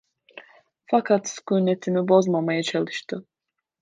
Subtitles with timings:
[0.87, 3.25] Fakat sükûnetimi bozmamaya çalıştı.